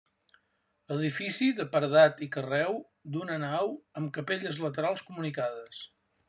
[0.93, 2.79] Edifici de paredat i carreu,
[3.17, 3.71] d'una nau
[4.03, 5.85] amb capelles laterals comunicades.